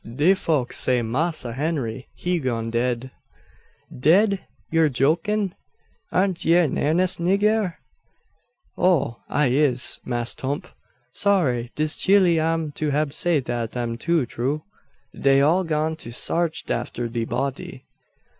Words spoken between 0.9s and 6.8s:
Massa Henry he gone dead." "Dead! Yur jokin'? Air ye in